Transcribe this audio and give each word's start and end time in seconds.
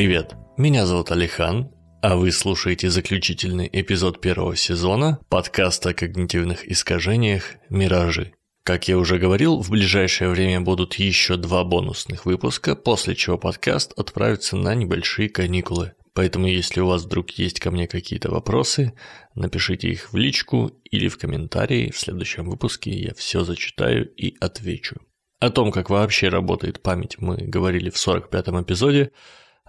Привет, 0.00 0.34
меня 0.56 0.86
зовут 0.86 1.12
Алихан, 1.12 1.72
а 2.00 2.16
вы 2.16 2.32
слушаете 2.32 2.88
заключительный 2.88 3.68
эпизод 3.70 4.18
первого 4.22 4.56
сезона 4.56 5.20
подкаста 5.28 5.90
о 5.90 5.92
когнитивных 5.92 6.66
искажениях 6.66 7.56
«Миражи». 7.68 8.32
Как 8.62 8.88
я 8.88 8.96
уже 8.96 9.18
говорил, 9.18 9.60
в 9.60 9.68
ближайшее 9.68 10.30
время 10.30 10.62
будут 10.62 10.94
еще 10.94 11.36
два 11.36 11.64
бонусных 11.64 12.24
выпуска, 12.24 12.76
после 12.76 13.14
чего 13.14 13.36
подкаст 13.36 13.92
отправится 13.94 14.56
на 14.56 14.74
небольшие 14.74 15.28
каникулы. 15.28 15.92
Поэтому 16.14 16.46
если 16.46 16.80
у 16.80 16.86
вас 16.86 17.04
вдруг 17.04 17.32
есть 17.32 17.60
ко 17.60 17.70
мне 17.70 17.86
какие-то 17.86 18.30
вопросы, 18.30 18.94
напишите 19.34 19.90
их 19.90 20.14
в 20.14 20.16
личку 20.16 20.72
или 20.82 21.08
в 21.08 21.18
комментарии, 21.18 21.90
в 21.90 21.98
следующем 21.98 22.48
выпуске 22.48 22.90
я 22.90 23.12
все 23.12 23.44
зачитаю 23.44 24.10
и 24.14 24.34
отвечу. 24.40 24.96
О 25.40 25.50
том, 25.50 25.70
как 25.70 25.90
вообще 25.90 26.30
работает 26.30 26.80
память, 26.80 27.16
мы 27.18 27.36
говорили 27.36 27.90
в 27.90 27.96
45-м 27.96 28.62
эпизоде, 28.62 29.12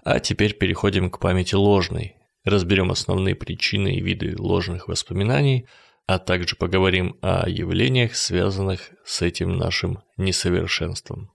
а 0.02 0.20
теперь 0.20 0.54
переходим 0.54 1.10
к 1.10 1.18
памяти 1.18 1.54
ложной. 1.54 2.16
Разберем 2.44 2.90
основные 2.90 3.34
причины 3.34 3.94
и 3.94 4.00
виды 4.00 4.34
ложных 4.36 4.88
воспоминаний, 4.88 5.66
а 6.06 6.18
также 6.18 6.56
поговорим 6.56 7.16
о 7.22 7.48
явлениях, 7.48 8.16
связанных 8.16 8.90
с 9.04 9.22
этим 9.22 9.56
нашим 9.56 10.00
несовершенством. 10.16 11.30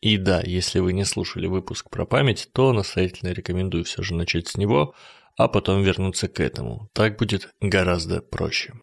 И 0.00 0.16
да, 0.16 0.40
если 0.44 0.78
вы 0.80 0.92
не 0.92 1.04
слушали 1.04 1.46
выпуск 1.46 1.90
про 1.90 2.04
память, 2.04 2.48
то 2.52 2.72
настоятельно 2.72 3.30
рекомендую 3.30 3.84
все 3.84 4.02
же 4.02 4.14
начать 4.14 4.48
с 4.48 4.56
него, 4.56 4.94
а 5.36 5.48
потом 5.48 5.82
вернуться 5.82 6.28
к 6.28 6.40
этому. 6.40 6.88
Так 6.92 7.18
будет 7.18 7.50
гораздо 7.60 8.20
проще. 8.20 8.74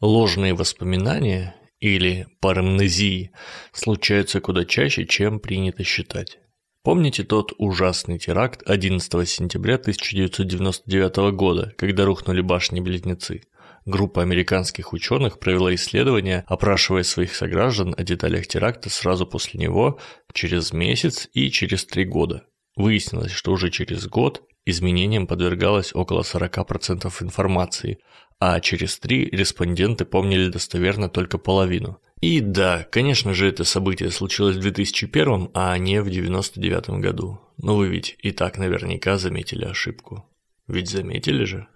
Ложные 0.00 0.54
воспоминания 0.54 1.54
или 1.78 2.26
парамнезии 2.40 3.32
случаются 3.72 4.40
куда 4.40 4.64
чаще, 4.64 5.06
чем 5.06 5.40
принято 5.40 5.84
считать. 5.84 6.38
Помните 6.84 7.22
тот 7.22 7.52
ужасный 7.58 8.18
теракт 8.18 8.64
11 8.66 9.28
сентября 9.28 9.76
1999 9.76 11.16
года, 11.32 11.72
когда 11.78 12.04
рухнули 12.04 12.40
башни-близнецы? 12.40 13.42
Группа 13.84 14.20
американских 14.20 14.92
ученых 14.92 15.38
провела 15.38 15.72
исследование, 15.76 16.42
опрашивая 16.48 17.04
своих 17.04 17.36
сограждан 17.36 17.94
о 17.96 18.02
деталях 18.02 18.48
теракта 18.48 18.90
сразу 18.90 19.28
после 19.28 19.60
него, 19.60 20.00
через 20.32 20.72
месяц 20.72 21.28
и 21.32 21.50
через 21.52 21.86
три 21.86 22.04
года. 22.04 22.46
Выяснилось, 22.74 23.30
что 23.30 23.52
уже 23.52 23.70
через 23.70 24.08
год 24.08 24.42
изменениям 24.66 25.28
подвергалось 25.28 25.94
около 25.94 26.22
40% 26.22 27.12
информации, 27.22 27.98
а 28.40 28.58
через 28.58 28.98
три 28.98 29.26
респонденты 29.26 30.04
помнили 30.04 30.48
достоверно 30.48 31.08
только 31.08 31.38
половину– 31.38 31.98
и 32.22 32.38
да, 32.40 32.86
конечно 32.88 33.34
же, 33.34 33.48
это 33.48 33.64
событие 33.64 34.12
случилось 34.12 34.54
в 34.54 34.60
2001, 34.60 35.50
а 35.54 35.76
не 35.76 36.00
в 36.00 36.08
99 36.08 37.00
году. 37.00 37.40
Но 37.58 37.76
вы 37.76 37.88
ведь 37.88 38.16
и 38.20 38.30
так 38.30 38.58
наверняка 38.58 39.18
заметили 39.18 39.64
ошибку. 39.64 40.24
Ведь 40.68 40.88
заметили 40.88 41.42
же? 41.42 41.66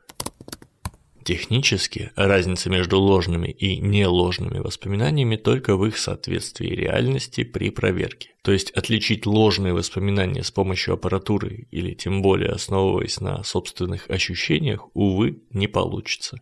Технически 1.26 2.12
разница 2.14 2.70
между 2.70 3.00
ложными 3.00 3.48
и 3.48 3.80
неложными 3.80 4.60
воспоминаниями 4.60 5.34
только 5.34 5.76
в 5.76 5.84
их 5.84 5.98
соответствии 5.98 6.68
реальности 6.68 7.42
при 7.42 7.70
проверке. 7.70 8.30
То 8.42 8.52
есть 8.52 8.70
отличить 8.70 9.26
ложные 9.26 9.74
воспоминания 9.74 10.44
с 10.44 10.52
помощью 10.52 10.94
аппаратуры 10.94 11.66
или 11.72 11.94
тем 11.94 12.22
более 12.22 12.50
основываясь 12.50 13.20
на 13.20 13.42
собственных 13.42 14.08
ощущениях, 14.08 14.86
увы, 14.94 15.42
не 15.50 15.66
получится. 15.66 16.38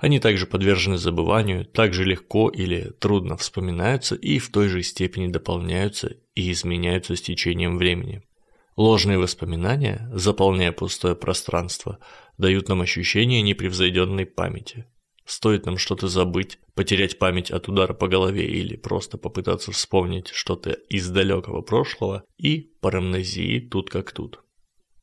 Они 0.00 0.18
также 0.18 0.46
подвержены 0.46 0.98
забыванию, 0.98 1.64
также 1.64 2.02
легко 2.02 2.48
или 2.48 2.90
трудно 2.98 3.36
вспоминаются 3.36 4.16
и 4.16 4.40
в 4.40 4.50
той 4.50 4.66
же 4.66 4.82
степени 4.82 5.28
дополняются 5.28 6.16
и 6.34 6.50
изменяются 6.50 7.14
с 7.14 7.22
течением 7.22 7.78
времени. 7.78 8.24
Ложные 8.76 9.18
воспоминания, 9.18 10.10
заполняя 10.12 10.72
пустое 10.72 11.14
пространство, 11.14 12.00
дают 12.38 12.68
нам 12.68 12.80
ощущение 12.80 13.42
непревзойденной 13.42 14.26
памяти. 14.26 14.86
Стоит 15.24 15.64
нам 15.64 15.78
что-то 15.78 16.08
забыть, 16.08 16.58
потерять 16.74 17.18
память 17.18 17.50
от 17.50 17.68
удара 17.68 17.94
по 17.94 18.08
голове 18.08 18.46
или 18.46 18.76
просто 18.76 19.16
попытаться 19.16 19.72
вспомнить 19.72 20.28
что-то 20.28 20.72
из 20.72 21.08
далекого 21.08 21.62
прошлого, 21.62 22.24
и 22.36 22.72
парамнезии 22.80 23.60
тут 23.60 23.88
как 23.88 24.12
тут. 24.12 24.40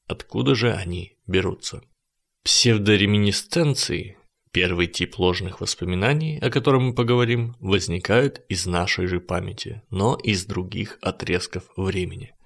Откуда 0.08 0.53
же 0.53 0.74
они 0.74 1.18
берутся? 1.25 1.81
Псевдореминисценции, 2.44 4.18
первый 4.52 4.88
тип 4.88 5.18
ложных 5.18 5.62
воспоминаний, 5.62 6.38
о 6.40 6.52
котором 6.52 6.84
мы 6.88 6.94
поговорим, 6.94 7.56
возникают 7.59 8.44
из 8.48 8.68
нашей 8.68 9.08
же 9.08 9.19
памяти, 9.19 9.81
но 9.90 10.16
из 10.16 10.46
других 10.46 11.00
отрезков 11.02 11.63
времени– 11.75 12.34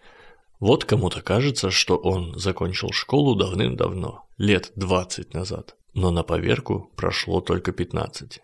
вот 0.60 0.86
кому-то 0.86 1.22
кажется, 1.22 1.72
что 1.72 1.98
он 1.98 2.38
закончил 2.38 2.92
школу 2.92 3.36
давным-давно, 3.36 4.28
лет 4.38 4.72
20 4.76 5.34
назад, 5.34 5.76
но 5.94 6.12
на 6.12 6.24
поверку 6.24 6.92
прошло 6.96 7.42
только 7.42 7.72
15. 7.72 8.42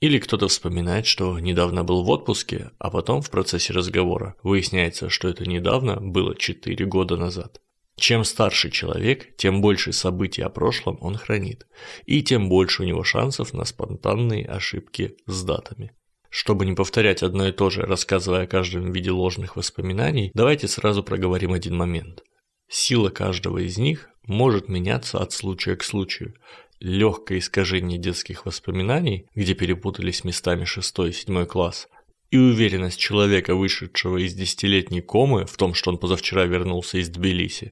Или 0.00 0.18
кто-то 0.18 0.48
вспоминает, 0.48 1.06
что 1.06 1.38
недавно 1.38 1.84
был 1.84 2.02
в 2.04 2.10
отпуске, 2.10 2.70
а 2.78 2.90
потом 2.90 3.22
в 3.22 3.30
процессе 3.30 3.72
разговора 3.72 4.34
выясняется, 4.42 5.08
что 5.08 5.28
это 5.28 5.48
недавно 5.48 6.00
было 6.00 6.34
4 6.34 6.84
года 6.86 7.16
назад. 7.16 7.60
Чем 7.96 8.24
старше 8.24 8.70
человек, 8.70 9.36
тем 9.36 9.60
больше 9.60 9.92
событий 9.92 10.42
о 10.42 10.48
прошлом 10.48 10.98
он 11.00 11.16
хранит, 11.16 11.66
и 12.06 12.22
тем 12.22 12.48
больше 12.48 12.82
у 12.82 12.86
него 12.86 13.04
шансов 13.04 13.52
на 13.54 13.64
спонтанные 13.64 14.44
ошибки 14.44 15.16
с 15.26 15.44
датами. 15.44 15.92
Чтобы 16.36 16.66
не 16.66 16.72
повторять 16.74 17.22
одно 17.22 17.46
и 17.46 17.52
то 17.52 17.70
же, 17.70 17.82
рассказывая 17.82 18.42
о 18.42 18.46
каждом 18.48 18.90
виде 18.90 19.12
ложных 19.12 19.54
воспоминаний, 19.54 20.32
давайте 20.34 20.66
сразу 20.66 21.04
проговорим 21.04 21.52
один 21.52 21.76
момент. 21.76 22.24
Сила 22.68 23.08
каждого 23.08 23.58
из 23.58 23.78
них 23.78 24.08
может 24.26 24.68
меняться 24.68 25.20
от 25.20 25.30
случая 25.30 25.76
к 25.76 25.84
случаю. 25.84 26.34
Легкое 26.80 27.38
искажение 27.38 28.00
детских 28.00 28.46
воспоминаний, 28.46 29.28
где 29.36 29.54
перепутались 29.54 30.24
местами 30.24 30.64
6 30.64 30.98
и 31.06 31.12
7 31.12 31.46
класс, 31.46 31.86
и 32.32 32.36
уверенность 32.36 32.98
человека, 32.98 33.54
вышедшего 33.54 34.16
из 34.16 34.34
десятилетней 34.34 35.02
комы 35.02 35.46
в 35.46 35.56
том, 35.56 35.72
что 35.72 35.92
он 35.92 35.98
позавчера 35.98 36.46
вернулся 36.46 36.98
из 36.98 37.10
Тбилиси, 37.10 37.70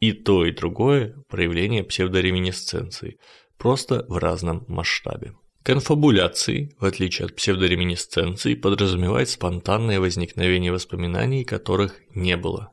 и 0.00 0.12
то, 0.12 0.44
и 0.44 0.50
другое– 0.50 1.14
проявление 1.30 1.82
псевдореминесценции, 1.82 3.16
просто 3.56 4.04
в 4.06 4.18
разном 4.18 4.66
масштабе. 4.68 5.32
Конфабуляции, 5.64 6.74
в 6.80 6.84
отличие 6.84 7.26
от 7.26 7.36
псевдореминисценции, 7.36 8.54
подразумевает 8.54 9.28
спонтанное 9.28 10.00
возникновение 10.00 10.72
воспоминаний, 10.72 11.44
которых 11.44 12.00
не 12.16 12.36
было. 12.36 12.72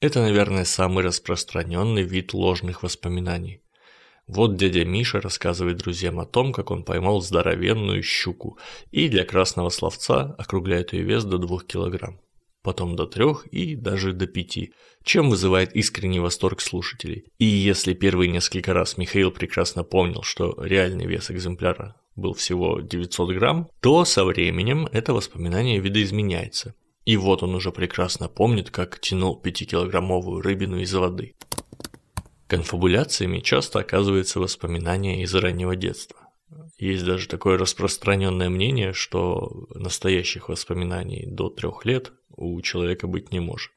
Это, 0.00 0.20
наверное, 0.20 0.66
самый 0.66 1.02
распространенный 1.02 2.02
вид 2.02 2.34
ложных 2.34 2.82
воспоминаний. 2.82 3.62
Вот 4.26 4.56
дядя 4.56 4.84
Миша 4.84 5.22
рассказывает 5.22 5.78
друзьям 5.78 6.20
о 6.20 6.26
том, 6.26 6.52
как 6.52 6.70
он 6.70 6.84
поймал 6.84 7.22
здоровенную 7.22 8.02
щуку 8.02 8.58
и 8.90 9.08
для 9.08 9.24
красного 9.24 9.70
словца 9.70 10.34
округляет 10.38 10.92
ее 10.92 11.04
вес 11.04 11.24
до 11.24 11.38
2 11.38 11.60
килограмм 11.60 12.20
потом 12.62 12.96
до 12.96 13.06
трех 13.06 13.46
и 13.46 13.74
даже 13.74 14.12
до 14.12 14.26
пяти, 14.26 14.72
чем 15.04 15.30
вызывает 15.30 15.74
искренний 15.74 16.20
восторг 16.20 16.60
слушателей. 16.60 17.24
И 17.38 17.44
если 17.44 17.94
первые 17.94 18.30
несколько 18.30 18.74
раз 18.74 18.98
Михаил 18.98 19.30
прекрасно 19.30 19.84
помнил, 19.84 20.22
что 20.22 20.56
реальный 20.62 21.06
вес 21.06 21.30
экземпляра 21.30 21.96
был 22.20 22.34
всего 22.34 22.80
900 22.80 23.30
грамм, 23.30 23.68
то 23.80 24.04
со 24.04 24.24
временем 24.24 24.88
это 24.92 25.12
воспоминание 25.12 25.80
видоизменяется. 25.80 26.74
И 27.04 27.16
вот 27.16 27.42
он 27.42 27.54
уже 27.54 27.72
прекрасно 27.72 28.28
помнит, 28.28 28.70
как 28.70 29.00
тянул 29.00 29.40
5-килограммовую 29.42 30.42
рыбину 30.42 30.78
из 30.78 30.92
воды. 30.94 31.34
Конфабуляциями 32.46 33.40
часто 33.40 33.80
оказывается 33.80 34.40
воспоминание 34.40 35.22
из 35.22 35.34
раннего 35.34 35.76
детства. 35.76 36.18
Есть 36.78 37.04
даже 37.04 37.28
такое 37.28 37.58
распространенное 37.58 38.48
мнение, 38.48 38.92
что 38.92 39.66
настоящих 39.74 40.48
воспоминаний 40.48 41.26
до 41.26 41.48
трех 41.48 41.84
лет 41.84 42.12
у 42.36 42.60
человека 42.62 43.06
быть 43.06 43.32
не 43.32 43.40
может. 43.40 43.70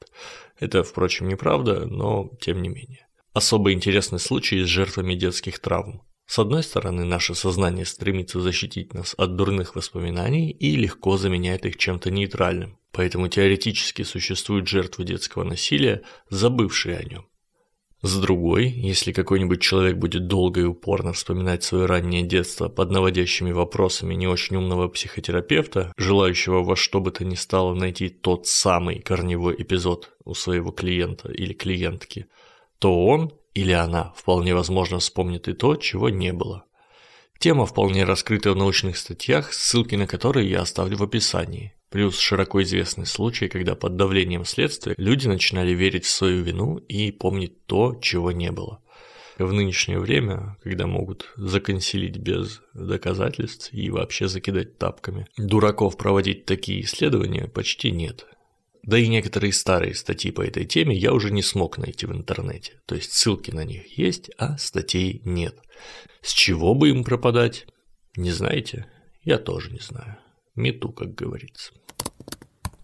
Это, 0.58 0.82
впрочем, 0.82 1.28
неправда, 1.28 1.86
но 1.86 2.30
тем 2.40 2.62
не 2.62 2.68
менее. 2.68 3.06
Особо 3.32 3.72
интересный 3.72 4.18
случай 4.18 4.62
с 4.62 4.66
жертвами 4.66 5.14
детских 5.14 5.58
травм. 5.58 6.02
С 6.26 6.38
одной 6.38 6.62
стороны, 6.62 7.04
наше 7.04 7.34
сознание 7.34 7.84
стремится 7.84 8.40
защитить 8.40 8.94
нас 8.94 9.14
от 9.18 9.36
дурных 9.36 9.76
воспоминаний 9.76 10.50
и 10.50 10.74
легко 10.74 11.16
заменяет 11.16 11.66
их 11.66 11.76
чем-то 11.76 12.10
нейтральным. 12.10 12.78
Поэтому 12.92 13.28
теоретически 13.28 14.02
существуют 14.02 14.68
жертвы 14.68 15.04
детского 15.04 15.44
насилия, 15.44 16.02
забывшие 16.30 16.96
о 16.96 17.04
нем. 17.04 17.26
С 18.04 18.20
другой, 18.20 18.68
если 18.68 19.12
какой-нибудь 19.12 19.62
человек 19.62 19.96
будет 19.96 20.26
долго 20.26 20.60
и 20.60 20.64
упорно 20.64 21.14
вспоминать 21.14 21.64
свое 21.64 21.86
раннее 21.86 22.22
детство 22.22 22.68
под 22.68 22.90
наводящими 22.90 23.50
вопросами 23.50 24.14
не 24.14 24.26
очень 24.26 24.56
умного 24.56 24.88
психотерапевта, 24.88 25.90
желающего 25.96 26.62
во 26.62 26.76
что 26.76 27.00
бы 27.00 27.12
то 27.12 27.24
ни 27.24 27.34
стало 27.34 27.74
найти 27.74 28.10
тот 28.10 28.46
самый 28.46 29.00
корневой 29.00 29.54
эпизод 29.58 30.12
у 30.24 30.34
своего 30.34 30.70
клиента 30.70 31.32
или 31.32 31.54
клиентки, 31.54 32.26
то 32.78 33.06
он 33.06 33.32
или 33.54 33.72
она 33.72 34.12
вполне 34.16 34.54
возможно 34.54 34.98
вспомнит 34.98 35.48
и 35.48 35.52
то, 35.52 35.76
чего 35.76 36.08
не 36.08 36.32
было. 36.32 36.64
Тема 37.38 37.66
вполне 37.66 38.04
раскрыта 38.04 38.52
в 38.52 38.56
научных 38.56 38.96
статьях, 38.96 39.52
ссылки 39.52 39.94
на 39.94 40.06
которые 40.06 40.48
я 40.50 40.62
оставлю 40.62 40.96
в 40.96 41.02
описании. 41.02 41.74
Плюс 41.90 42.18
широко 42.18 42.62
известный 42.62 43.06
случай, 43.06 43.48
когда 43.48 43.74
под 43.76 43.96
давлением 43.96 44.44
следствия 44.44 44.94
люди 44.96 45.28
начинали 45.28 45.72
верить 45.72 46.04
в 46.04 46.10
свою 46.10 46.42
вину 46.42 46.78
и 46.78 47.12
помнить 47.12 47.66
то, 47.66 47.96
чего 48.00 48.32
не 48.32 48.50
было. 48.50 48.80
В 49.38 49.52
нынешнее 49.52 49.98
время, 49.98 50.56
когда 50.62 50.86
могут 50.86 51.32
законсилить 51.36 52.16
без 52.16 52.62
доказательств 52.72 53.72
и 53.72 53.90
вообще 53.90 54.28
закидать 54.28 54.78
тапками, 54.78 55.26
дураков 55.36 55.96
проводить 55.96 56.46
такие 56.46 56.82
исследования 56.82 57.48
почти 57.48 57.90
нет. 57.90 58.26
Да 58.86 58.98
и 58.98 59.08
некоторые 59.08 59.52
старые 59.54 59.94
статьи 59.94 60.30
по 60.30 60.42
этой 60.42 60.66
теме 60.66 60.94
я 60.94 61.14
уже 61.14 61.30
не 61.30 61.42
смог 61.42 61.78
найти 61.78 62.04
в 62.04 62.12
интернете. 62.12 62.72
То 62.86 62.94
есть 62.94 63.12
ссылки 63.12 63.50
на 63.50 63.64
них 63.64 63.96
есть, 63.96 64.30
а 64.36 64.58
статей 64.58 65.22
нет. 65.24 65.56
С 66.20 66.32
чего 66.32 66.74
бы 66.74 66.90
им 66.90 67.02
пропадать? 67.02 67.66
Не 68.16 68.30
знаете? 68.30 68.86
Я 69.22 69.38
тоже 69.38 69.70
не 69.72 69.78
знаю. 69.78 70.18
Мету, 70.54 70.90
как 70.92 71.14
говорится. 71.14 71.72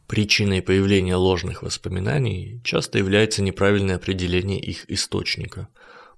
Причиной 0.08 0.62
появления 0.62 1.17
ложных 1.17 1.62
воспоминаний 1.62 2.62
часто 2.64 2.97
является 2.99 3.43
неправильное 3.43 3.97
определение 3.97 4.58
их 4.58 4.91
источника. 4.91 5.69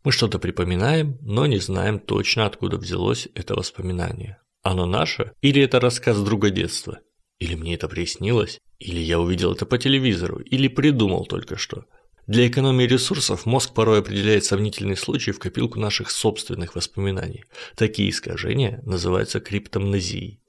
Мы 0.04 0.12
что-то 0.12 0.38
припоминаем, 0.38 1.18
но 1.20 1.46
не 1.46 1.58
знаем 1.58 1.98
точно, 1.98 2.46
откуда 2.46 2.76
взялось 2.76 3.28
это 3.34 3.54
воспоминание. 3.54 4.38
Оно 4.62 4.86
наше 4.86 5.32
или 5.40 5.60
это 5.60 5.80
рассказ 5.80 6.22
друга 6.22 6.50
детства? 6.50 7.00
Или 7.42 7.56
мне 7.56 7.74
это 7.74 7.88
приснилось? 7.88 8.60
Или 8.78 9.00
я 9.00 9.18
увидел 9.18 9.52
это 9.52 9.66
по 9.66 9.76
телевизору? 9.76 10.38
Или 10.38 10.68
придумал 10.68 11.26
только 11.26 11.56
что? 11.56 11.86
Для 12.28 12.46
экономии 12.46 12.84
ресурсов 12.84 13.46
мозг 13.46 13.74
порой 13.74 13.98
определяет 13.98 14.44
сомнительный 14.44 14.96
случай 14.96 15.32
в 15.32 15.40
копилку 15.40 15.80
наших 15.80 16.12
собственных 16.12 16.76
воспоминаний. 16.76 17.42
Такие 17.74 18.10
искажения 18.10 18.80
называются 18.86 19.40
криптомнезией. 19.40 20.40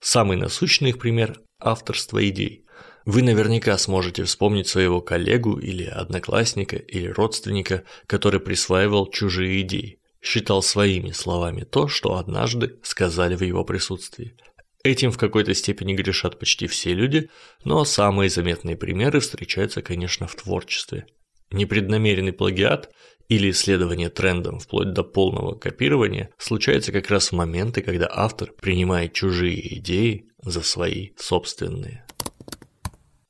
Самый 0.00 0.36
насущный 0.36 0.90
их 0.90 0.98
пример– 0.98 1.38
авторство 1.60 2.28
идей. 2.28 2.64
Вы 3.04 3.22
наверняка 3.22 3.78
сможете 3.78 4.24
вспомнить 4.24 4.66
своего 4.66 5.00
коллегу 5.00 5.56
или 5.56 5.84
одноклассника 5.84 6.74
или 6.74 7.06
родственника, 7.06 7.84
который 8.08 8.40
присваивал 8.40 9.08
чужие 9.08 9.60
идеи, 9.60 10.00
считал 10.20 10.64
своими 10.64 11.12
словами 11.12 11.62
то, 11.62 11.86
что 11.86 12.16
однажды 12.16 12.80
сказали 12.82 13.36
в 13.36 13.42
его 13.44 13.64
присутствии. 13.64 14.34
Этим 14.82 15.12
в 15.12 15.18
какой-то 15.18 15.54
степени 15.54 15.94
грешат 15.94 16.38
почти 16.38 16.66
все 16.66 16.94
люди, 16.94 17.28
но 17.64 17.84
самые 17.84 18.30
заметные 18.30 18.76
примеры 18.76 19.20
встречаются, 19.20 19.82
конечно, 19.82 20.26
в 20.26 20.34
творчестве. 20.34 21.06
Непреднамеренный 21.50 22.32
плагиат 22.32 22.90
или 23.28 23.50
исследование 23.50 24.08
трендом 24.08 24.58
вплоть 24.58 24.92
до 24.92 25.04
полного 25.04 25.54
копирования 25.54 26.30
случается 26.38 26.92
как 26.92 27.10
раз 27.10 27.30
в 27.30 27.34
моменты, 27.34 27.82
когда 27.82 28.08
автор 28.10 28.52
принимает 28.52 29.12
чужие 29.12 29.78
идеи 29.78 30.26
за 30.42 30.62
свои 30.62 31.10
собственные. 31.16 32.06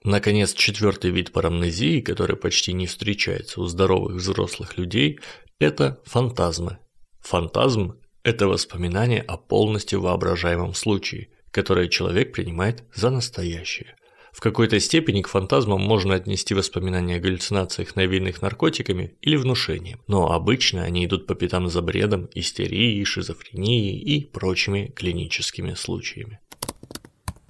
Наконец, 0.03 0.55
четвертый 0.55 1.11
вид 1.11 1.33
парамнезии, 1.33 2.01
который 2.01 2.37
почти 2.37 2.73
не 2.73 2.87
встречается 2.87 3.61
у 3.61 3.67
здоровых 3.67 4.15
взрослых 4.17 4.79
людей, 4.79 5.19
это 5.59 6.01
фантазмы. 6.07 6.79
Фантазм– 7.21 7.99
это 8.23 8.47
воспоминание 8.47 9.21
о 9.21 9.37
полностью 9.37 10.01
воображаемом 10.01 10.73
случае, 10.73 11.29
которое 11.51 11.89
человек 11.89 12.33
принимает 12.33 12.85
за 12.95 13.11
настоящее. 13.11 13.97
В 14.33 14.41
какой-то 14.41 14.79
степени 14.79 15.23
к 15.23 15.29
фантазмам 15.29 15.81
можно 15.81 16.15
отнести 16.15 16.55
воспоминания 16.55 17.17
о 17.17 17.21
галлюцинациях, 17.21 17.97
навеянных 17.97 18.43
наркотиками 18.43 19.17
или 19.21 19.37
внушением, 19.37 20.01
но 20.07 20.31
обычно 20.31 20.85
они 20.85 21.05
идут 21.05 21.27
по 21.27 21.35
пятам 21.35 21.69
за 21.69 21.83
бредом, 21.83 22.29
истерией, 22.35 23.05
шизофренией 23.05 23.99
и 23.99 24.25
прочими 24.25 24.93
клиническими 24.95 25.75
случаями. 25.75 26.39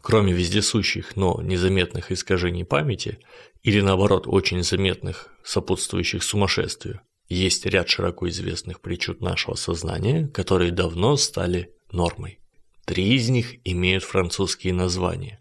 Кроме 0.00 0.32
вездесущих, 0.32 1.16
но 1.16 1.40
незаметных 1.42 2.10
искажений 2.10 2.64
памяти, 2.64 3.18
или 3.62 3.82
наоборот 3.82 4.24
очень 4.26 4.62
заметных, 4.62 5.34
сопутствующих 5.44 6.22
сумасшествию, 6.22 7.02
есть 7.28 7.66
ряд 7.66 7.88
широко 7.88 8.28
известных 8.28 8.80
причуд 8.80 9.20
нашего 9.20 9.54
сознания, 9.54 10.28
которые 10.28 10.72
давно 10.72 11.16
стали 11.16 11.74
нормой. 11.92 12.39
Три 12.90 13.14
из 13.14 13.28
них 13.28 13.54
имеют 13.62 14.02
французские 14.02 14.74
названия. 14.74 15.38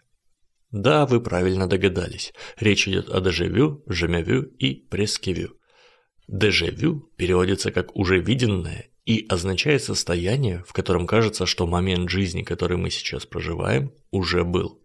Да, 0.70 1.08
вы 1.08 1.20
правильно 1.20 1.66
догадались. 1.66 2.32
Речь 2.60 2.88
идет 2.88 3.10
о 3.10 3.22
дежавю, 3.22 3.84
жемявю 3.88 4.44
и 4.44 4.76
прескевю. 4.76 5.58
Дежавю 6.28 7.10
переводится 7.18 7.72
как 7.72 7.96
«уже 7.96 8.20
виденное» 8.20 8.92
и 9.04 9.26
означает 9.28 9.82
состояние, 9.84 10.64
в 10.68 10.74
котором 10.74 11.08
кажется, 11.08 11.48
что 11.48 11.66
момент 11.66 12.12
жизни, 12.12 12.44
который 12.44 12.78
мы 12.78 12.92
сейчас 12.92 13.26
проживаем, 13.26 13.94
уже 14.12 14.44
был. 14.44 14.84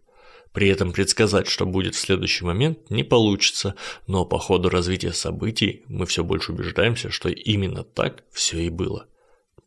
При 0.51 0.67
этом 0.67 0.91
предсказать, 0.91 1.45
что 1.45 1.67
будет 1.67 1.93
в 1.93 1.99
следующий 1.99 2.45
момент, 2.45 2.89
не 2.89 3.03
получится, 3.03 3.75
но 4.07 4.25
по 4.25 4.39
ходу 4.39 4.69
развития 4.69 5.13
событий 5.13 5.83
мы 5.87 6.07
все 6.07 6.23
больше 6.23 6.51
убеждаемся, 6.51 7.11
что 7.11 7.29
именно 7.29 7.83
так 7.83 8.23
все 8.31 8.57
и 8.57 8.69
было. 8.69 9.07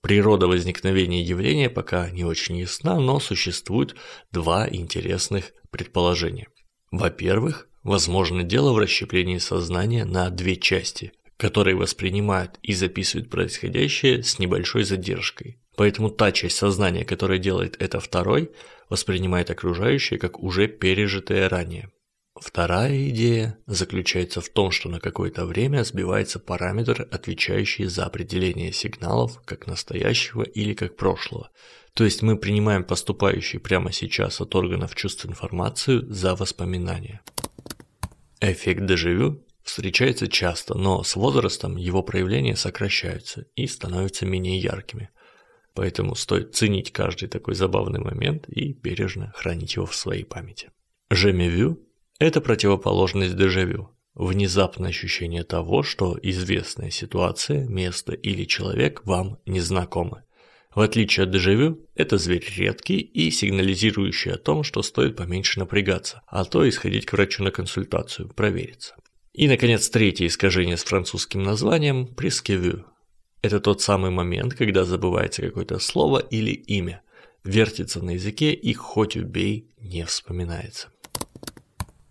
Природа 0.08 0.46
возникновения 0.46 1.20
явления 1.20 1.68
пока 1.68 2.08
не 2.08 2.24
очень 2.24 2.56
ясна, 2.56 2.98
но 2.98 3.20
существует 3.20 3.94
два 4.32 4.66
интересных 4.66 5.52
предположения. 5.70 6.48
Во-первых, 6.90 7.68
возможно 7.82 8.42
дело 8.42 8.72
в 8.72 8.78
расщеплении 8.78 9.36
сознания 9.36 10.06
на 10.06 10.30
две 10.30 10.56
части, 10.56 11.12
которые 11.36 11.76
воспринимают 11.76 12.58
и 12.62 12.72
записывают 12.72 13.28
происходящее 13.28 14.22
с 14.22 14.38
небольшой 14.38 14.84
задержкой. 14.84 15.58
Поэтому 15.76 16.08
та 16.08 16.32
часть 16.32 16.56
сознания, 16.56 17.04
которая 17.04 17.38
делает 17.38 17.76
это 17.78 18.00
второй, 18.00 18.50
воспринимает 18.88 19.50
окружающее 19.50 20.18
как 20.18 20.42
уже 20.42 20.68
пережитое 20.68 21.50
ранее. 21.50 21.90
Вторая 22.40 23.08
идея 23.08 23.58
заключается 23.66 24.40
в 24.40 24.48
том, 24.48 24.70
что 24.70 24.88
на 24.88 25.00
какое-то 25.00 25.44
время 25.44 25.84
сбивается 25.84 26.38
параметр, 26.38 27.08
отвечающий 27.10 27.86
за 27.86 28.04
определение 28.04 28.72
сигналов 28.72 29.40
как 29.44 29.66
настоящего 29.66 30.42
или 30.42 30.74
как 30.74 30.96
прошлого. 30.96 31.50
То 31.94 32.04
есть 32.04 32.22
мы 32.22 32.36
принимаем 32.36 32.84
поступающий 32.84 33.58
прямо 33.58 33.92
сейчас 33.92 34.40
от 34.40 34.54
органов 34.54 34.94
чувств 34.94 35.26
информацию 35.26 36.06
за 36.12 36.36
воспоминания. 36.36 37.22
Эффект 38.40 38.86
дежавю 38.86 39.44
встречается 39.64 40.28
часто, 40.28 40.78
но 40.78 41.02
с 41.02 41.16
возрастом 41.16 41.76
его 41.76 42.02
проявления 42.02 42.56
сокращаются 42.56 43.46
и 43.56 43.66
становятся 43.66 44.26
менее 44.26 44.58
яркими. 44.58 45.10
Поэтому 45.74 46.14
стоит 46.14 46.54
ценить 46.54 46.92
каждый 46.92 47.28
такой 47.28 47.54
забавный 47.54 48.00
момент 48.00 48.48
и 48.48 48.72
бережно 48.72 49.32
хранить 49.36 49.76
его 49.76 49.86
в 49.86 49.94
своей 49.94 50.24
памяти. 50.24 50.70
Жемевю 51.10 51.87
это 52.18 52.40
противоположность 52.40 53.36
дежавю. 53.36 53.90
Внезапное 54.14 54.90
ощущение 54.90 55.44
того, 55.44 55.84
что 55.84 56.18
известная 56.20 56.90
ситуация, 56.90 57.68
место 57.68 58.12
или 58.12 58.44
человек 58.44 59.02
вам 59.04 59.38
не 59.46 59.60
знакомы. 59.60 60.24
В 60.74 60.80
отличие 60.80 61.24
от 61.24 61.30
дежавю, 61.30 61.86
это 61.94 62.18
зверь 62.18 62.44
редкий 62.56 62.98
и 62.98 63.30
сигнализирующий 63.30 64.32
о 64.32 64.38
том, 64.38 64.64
что 64.64 64.82
стоит 64.82 65.16
поменьше 65.16 65.60
напрягаться, 65.60 66.22
а 66.26 66.44
то 66.44 66.68
исходить 66.68 67.06
к 67.06 67.12
врачу 67.12 67.42
на 67.44 67.50
консультацию, 67.50 68.28
провериться. 68.28 68.94
И, 69.32 69.46
наконец, 69.46 69.88
третье 69.88 70.26
искажение 70.26 70.76
с 70.76 70.84
французским 70.84 71.42
названием– 71.42 72.06
прескевю. 72.16 72.86
Это 73.40 73.60
тот 73.60 73.80
самый 73.80 74.10
момент, 74.10 74.54
когда 74.54 74.84
забывается 74.84 75.42
какое-то 75.42 75.78
слово 75.78 76.18
или 76.18 76.50
имя, 76.50 77.02
вертится 77.44 78.04
на 78.04 78.10
языке 78.10 78.52
и 78.52 78.74
хоть 78.74 79.16
убей, 79.16 79.70
не 79.78 80.04
вспоминается. 80.04 80.88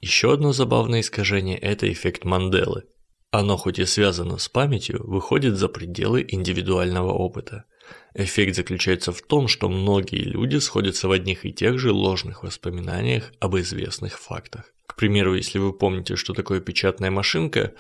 Еще 0.02 0.34
одно 0.34 0.54
забавное 0.54 1.02
искажение– 1.02 1.58
это 1.60 1.92
эффект 1.92 2.24
Манделы. 2.24 2.84
Оно 3.32 3.58
хоть 3.58 3.80
и 3.80 3.86
связано 3.86 4.38
с 4.38 4.48
памятью, 4.48 5.06
выходит 5.06 5.58
за 5.58 5.68
пределы 5.68 6.26
индивидуального 6.28 7.12
опыта. 7.12 7.66
Эффект 8.14 8.56
заключается 8.56 9.12
в 9.12 9.22
том, 9.22 9.48
что 9.48 9.70
многие 9.70 10.24
люди 10.24 10.58
сходятся 10.58 11.08
в 11.08 11.12
одних 11.12 11.46
и 11.46 11.54
тех 11.54 11.78
же 11.80 11.92
ложных 11.92 12.44
воспоминаниях 12.44 13.32
об 13.40 13.58
известных 13.58 14.20
фактах. 14.20 14.74
К 14.86 14.96
примеру, 14.96 15.36
если 15.36 15.60
вы 15.60 15.74
помните, 15.74 16.16
что 16.16 16.34
такое 16.34 16.62
печатная 16.62 17.12
машинка, 17.12 17.74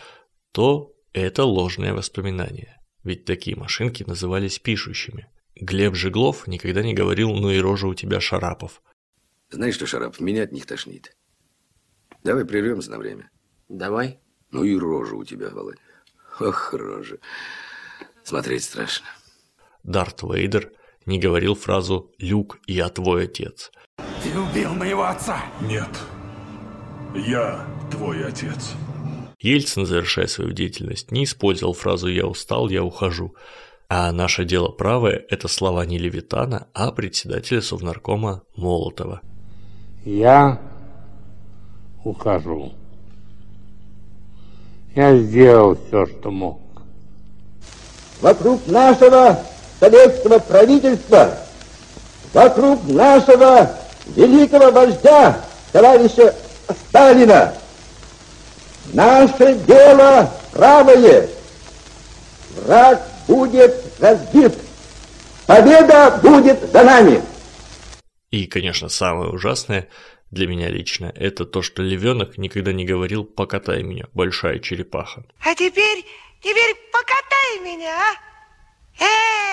то 0.52 0.94
это 1.14 1.44
ложное 1.44 1.94
воспоминание. 1.94 2.78
Ведь 3.04 3.26
такие 3.26 3.56
машинки 3.56 4.04
назывались 4.04 4.60
пишущими. 4.60 5.28
Глеб 5.56 5.96
Жеглов 5.96 6.46
никогда 6.48 6.84
не 6.84 6.94
говорил 6.94 7.32
«ну 7.34 7.50
и 7.50 7.60
рожа 7.60 7.88
у 7.88 7.94
тебя, 7.94 8.20
Шарапов». 8.20 8.82
Знаешь 9.50 9.76
что, 9.76 9.86
Шарапов, 9.86 10.20
меня 10.20 10.44
от 10.44 10.52
них 10.52 10.66
тошнит. 10.66 11.16
Давай 12.28 12.44
прервемся 12.44 12.92
на 12.92 12.98
время. 12.98 13.30
Давай. 13.70 14.20
Ну 14.52 14.66
и 14.66 14.78
рожа 14.78 15.16
у 15.16 15.24
тебя, 15.24 15.50
Володя. 15.50 15.80
Ох, 16.42 16.74
рожа. 16.74 17.20
Смотреть 18.22 18.66
страшно. 18.66 19.08
Дарт 19.84 20.24
Вейдер 20.24 20.74
не 21.06 21.20
говорил 21.20 21.56
фразу 21.56 22.12
«Люк, 22.20 22.60
я 22.68 22.90
твой 22.90 23.24
отец». 23.24 23.72
Ты 23.96 24.38
убил 24.38 24.74
моего 24.74 25.06
отца. 25.06 25.42
Нет. 25.62 25.88
Я 27.16 27.66
твой 27.92 28.26
отец. 28.26 28.74
Ельцин, 29.40 29.86
завершая 29.86 30.28
свою 30.28 30.52
деятельность, 30.52 31.12
не 31.12 31.24
использовал 31.24 31.74
фразу 31.74 32.10
«я 32.10 32.28
устал, 32.28 32.68
я 32.68 32.84
ухожу», 32.84 33.38
а 33.88 34.12
наше 34.12 34.44
дело 34.44 34.68
правое– 34.68 35.26
это 35.30 35.48
слова 35.48 35.86
не 35.86 35.98
Левитана, 35.98 36.68
а 36.74 36.92
председателя 36.92 37.62
Совнаркома 37.62 38.44
Молотова. 38.58 39.22
Я 40.04 40.77
ухожу. 42.04 42.74
Я 44.96 45.18
сделал 45.18 45.78
все, 45.88 46.06
что 46.08 46.32
мог. 46.32 46.60
Вокруг 48.22 48.66
нашего 48.68 49.40
советского 49.80 50.40
правительства, 50.40 51.38
вокруг 52.34 52.88
нашего 52.88 53.72
великого 54.16 54.72
вождя, 54.72 55.40
товарища 55.72 56.34
Сталина, 56.90 57.54
наше 58.94 59.56
дело 59.68 60.32
правое. 60.52 61.30
Враг 62.56 63.02
будет 63.28 63.76
разбит. 64.00 64.54
Победа 65.46 66.20
будет 66.22 66.72
за 66.72 66.84
нами. 66.84 67.22
И, 68.32 68.46
конечно, 68.48 68.90
самое 68.90 69.30
ужасное 69.30 69.88
для 70.32 70.48
меня 70.48 70.70
лично– 70.70 71.12
это 71.16 71.46
то, 71.46 71.62
что 71.62 71.84
львенок 71.84 72.38
никогда 72.38 72.74
не 72.74 72.86
говорил 72.86 73.24
«покатай 73.24 73.84
меня, 73.84 74.06
большая 74.14 74.60
черепаха». 74.60 75.26
А 75.40 75.56
теперь, 75.56 76.06
теперь 76.42 76.76
покатай 76.92 77.60
меня, 77.64 77.96
а? 77.96 78.16
Эх! 79.00 79.48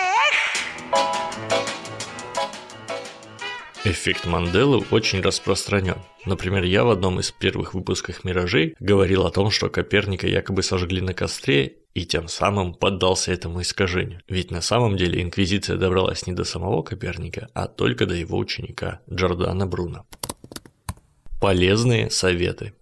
Эффект 3.86 4.24
Манделы 4.24 4.82
очень 4.90 5.20
распространен. 5.20 5.98
Например, 6.24 6.64
я 6.64 6.84
в 6.84 6.90
одном 6.90 7.20
из 7.20 7.30
первых 7.30 7.74
выпусков 7.74 8.24
«Миражей» 8.24 8.74
говорил 8.80 9.26
о 9.26 9.30
том, 9.30 9.50
что 9.50 9.68
Коперника 9.68 10.26
якобы 10.26 10.62
сожгли 10.62 11.02
на 11.02 11.12
костре, 11.12 11.76
и 11.92 12.06
тем 12.06 12.28
самым 12.28 12.74
поддался 12.74 13.30
этому 13.30 13.60
искажению. 13.60 14.20
Ведь 14.26 14.50
на 14.50 14.62
самом 14.62 14.96
деле 14.96 15.22
Инквизиция 15.22 15.76
добралась 15.76 16.26
не 16.26 16.32
до 16.32 16.44
самого 16.44 16.82
Коперника, 16.82 17.48
а 17.52 17.68
только 17.68 18.06
до 18.06 18.14
его 18.14 18.38
ученика 18.38 19.00
Джордана 19.10 19.66
Бруно. 19.66 20.06
Полезные 21.44 22.08
советы. 22.08 22.72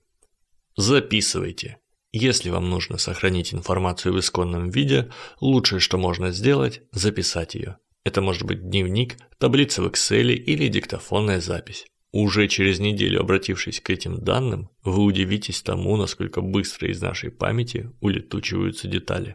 Записывайте. 0.77 1.79
Если 2.13 2.49
вам 2.49 2.71
нужно 2.71 2.97
сохранить 2.97 3.53
информацию 3.53 4.15
в 4.15 4.21
исконном 4.21 4.71
виде, 4.71 5.11
лучшее, 5.41 5.81
что 5.81 5.99
можно 5.99 6.31
сделать, 6.31 6.81
записать 6.93 7.57
ее. 7.57 7.79
Это 8.05 8.21
может 8.21 8.45
быть 8.45 8.63
дневник, 8.63 9.17
таблица 9.39 9.83
в 9.83 9.89
Excel 9.89 10.33
или 10.33 10.69
диктофонная 10.69 11.41
запись. 11.41 11.87
Уже 12.13 12.47
через 12.47 12.79
неделю, 12.79 13.23
обратившись 13.23 13.81
к 13.81 13.91
этим 13.91 14.23
данным, 14.23 14.71
вы 14.85 15.03
удивитесь 15.03 15.61
тому, 15.61 15.97
насколько 15.97 16.41
быстро 16.41 16.89
из 16.89 17.03
нашей 17.03 17.33
памяти 17.33 17.91
улетучиваются 18.01 18.87
детали. 18.87 19.35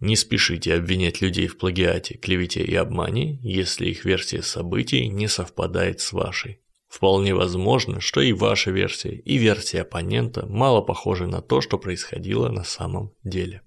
Не 0.00 0.16
спешите 0.16 0.74
обвинять 0.74 1.20
людей 1.20 1.46
в 1.46 1.58
плагиате, 1.58 2.16
клевете 2.16 2.64
и 2.64 2.74
обмане, 2.74 3.38
если 3.44 3.86
их 3.86 4.04
версия 4.04 4.42
событий 4.42 5.06
не 5.06 5.28
совпадает 5.28 6.00
с 6.00 6.12
вашей. 6.12 6.61
Вполне 6.92 7.34
возможно, 7.34 8.00
что 8.00 8.20
и 8.20 8.34
ваша 8.34 8.70
версия, 8.70 9.14
и 9.14 9.38
версия 9.38 9.80
оппонента 9.80 10.44
мало 10.44 10.82
похожи 10.82 11.26
на 11.26 11.40
то, 11.40 11.62
что 11.62 11.78
происходило 11.78 12.50
на 12.50 12.64
самом 12.64 13.14
деле. 13.24 13.62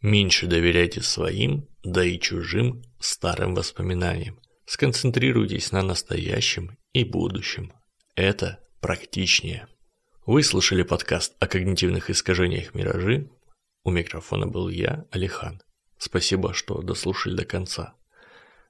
Меньше 0.00 0.46
доверяйте 0.46 1.02
своим, 1.02 1.68
да 1.82 2.02
и 2.02 2.18
чужим 2.18 2.82
старым 2.98 3.54
воспоминаниям. 3.54 4.40
Сконцентрируйтесь 4.64 5.72
на 5.72 5.82
настоящем 5.82 6.78
и 6.94 7.04
будущем. 7.04 7.70
Это 8.16 8.60
практичнее. 8.80 9.68
Вы 10.24 10.42
слушали 10.42 10.84
подкаст 10.84 11.36
о 11.40 11.46
когнитивных 11.46 12.08
искажениях 12.08 12.74
«Миражи». 12.74 13.28
У 13.82 13.90
микрофона 13.90 14.46
был 14.46 14.70
я, 14.70 15.04
Алихан. 15.10 15.60
Спасибо, 15.98 16.54
что 16.54 16.80
дослушали 16.80 17.36
до 17.36 17.44
конца. 17.44 17.92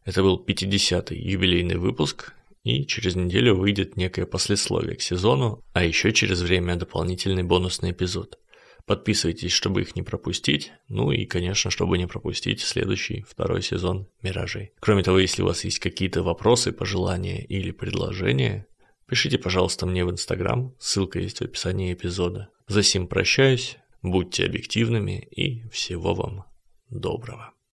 Это 0.04 0.22
был 0.22 0.44
50-й 0.44 1.16
юбилейный 1.16 1.76
выпуск, 1.76 2.34
и 2.64 2.84
через 2.86 3.14
неделю 3.14 3.54
выйдет 3.54 3.96
некое 3.96 4.26
послесловие 4.26 4.96
к 4.96 5.02
сезону, 5.02 5.62
а 5.72 5.84
еще 5.84 6.12
через 6.12 6.40
время 6.40 6.76
дополнительный 6.76 7.44
бонусный 7.44 7.92
эпизод– 7.92 8.38
Подписывайтесь, 8.86 9.52
чтобы 9.52 9.80
их 9.80 9.96
не 9.96 10.02
пропустить. 10.02 10.72
Ну 10.88 11.10
и, 11.10 11.24
конечно, 11.24 11.70
чтобы 11.70 11.96
не 11.96 12.06
пропустить 12.06 12.60
следующий, 12.60 13.22
второй 13.22 13.62
сезон 13.62 14.08
«Миражей». 14.22 14.72
Кроме 14.78 15.02
того, 15.02 15.18
если 15.18 15.42
у 15.42 15.46
вас 15.46 15.64
есть 15.64 15.78
какие-то 15.78 16.22
вопросы, 16.22 16.70
пожелания 16.70 17.42
или 17.42 17.70
предложения, 17.70 18.66
пишите, 19.08 19.38
пожалуйста, 19.38 19.86
мне 19.86 20.04
в 20.04 20.10
Инстаграм, 20.10 20.74
ссылка 20.78 21.18
есть 21.18 21.38
в 21.38 21.44
описании 21.44 21.94
эпизода. 21.94 22.50
За 22.68 22.82
сим 22.82 23.06
прощаюсь, 23.06 23.78
будьте 24.02 24.44
объективными 24.44 25.26
и 25.30 25.66
всего 25.70 26.12
вам 26.14 26.44
доброго. 26.90 27.53